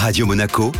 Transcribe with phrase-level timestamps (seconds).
[0.00, 0.70] Radio Monaco,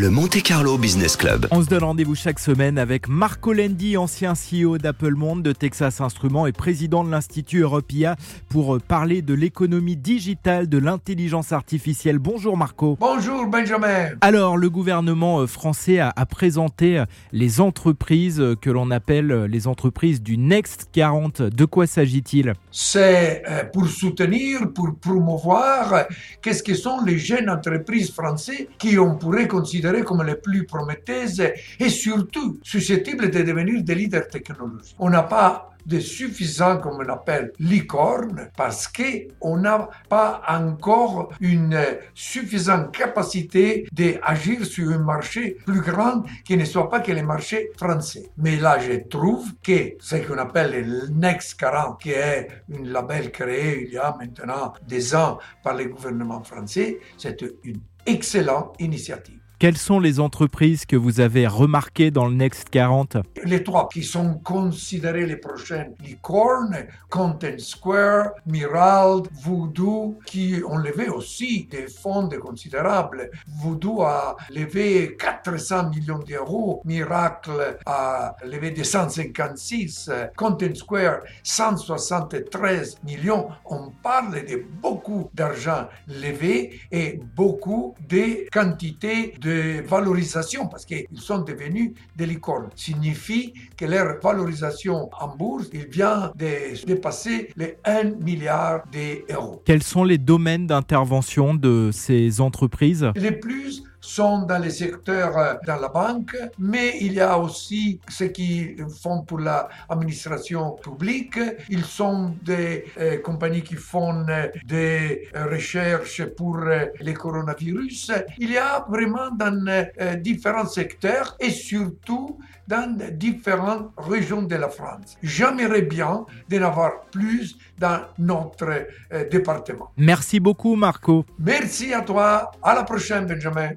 [0.00, 1.46] le Monte Carlo Business Club.
[1.50, 6.00] On se donne rendez-vous chaque semaine avec Marco Lendi, ancien CEO d'Apple Monde, de Texas
[6.00, 8.16] Instruments et président de l'Institut Europia
[8.48, 12.18] pour parler de l'économie digitale, de l'intelligence artificielle.
[12.18, 12.96] Bonjour Marco.
[12.98, 14.12] Bonjour Benjamin.
[14.22, 19.44] Alors, le gouvernement euh, français a, a présenté euh, les entreprises euh, que l'on appelle
[19.44, 21.42] les entreprises du Next 40.
[21.42, 22.54] De quoi s'agit-il?
[22.72, 26.02] C'est euh, pour soutenir, pour promouvoir euh,
[26.40, 31.42] qu'est-ce que sont les jeunes entreprises françaises qui on pourrait considérer comme les plus prometteuses
[31.78, 34.96] et surtout susceptibles de devenir des leaders technologiques.
[34.98, 41.78] On n'a pas de suffisant, comme on appelle, licorne, parce qu'on n'a pas encore une
[42.14, 47.70] suffisante capacité d'agir sur un marché plus grand qui ne soit pas que le marché
[47.76, 48.30] français.
[48.36, 53.30] Mais là, je trouve que ce qu'on appelle le Next 40, qui est un label
[53.30, 59.39] créé il y a maintenant des ans par le gouvernement français, c'est une excellente initiative.
[59.60, 64.02] Quelles sont les entreprises que vous avez remarquées dans le Next 40 Les trois qui
[64.02, 72.30] sont considérés les prochaines licornes, Content Square, Mirald, Voodoo, qui ont levé aussi des fonds
[72.40, 73.30] considérables.
[73.58, 83.48] Voodoo a levé 400 millions d'euros, Miracle a levé 256, Content Square 173 millions.
[83.66, 89.49] On parle de beaucoup d'argent levé et beaucoup de quantités de
[89.86, 92.68] valorisation parce qu'ils sont devenus des licornes.
[92.74, 99.62] Signifie que leur valorisation en bourse, il vient de dépasser les 1 milliard d'euros.
[99.64, 103.06] Quels sont les domaines d'intervention de ces entreprises?
[103.16, 103.84] Les plus
[104.16, 108.76] sont dans les secteurs euh, dans la banque, mais il y a aussi ceux qui
[109.02, 111.38] font pour l'administration publique.
[111.68, 118.12] Ils sont des euh, compagnies qui font euh, des recherches pour euh, le coronavirus.
[118.38, 124.68] Il y a vraiment dans euh, différents secteurs et surtout dans différentes régions de la
[124.68, 125.16] France.
[125.22, 128.86] J'aimerais bien d'en avoir plus dans notre
[129.34, 129.90] département.
[129.96, 131.24] Merci beaucoup Marco.
[131.38, 132.52] Merci à toi.
[132.62, 133.70] À la prochaine, Benjamin.